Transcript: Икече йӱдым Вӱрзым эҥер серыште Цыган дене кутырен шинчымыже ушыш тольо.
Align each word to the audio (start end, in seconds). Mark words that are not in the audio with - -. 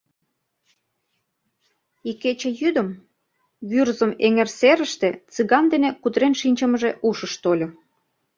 Икече 2.09 2.49
йӱдым 2.61 2.89
Вӱрзым 3.69 4.11
эҥер 4.25 4.49
серыште 4.57 5.09
Цыган 5.33 5.65
дене 5.73 5.89
кутырен 6.01 6.33
шинчымыже 6.41 6.91
ушыш 7.07 7.33
тольо. 7.43 7.67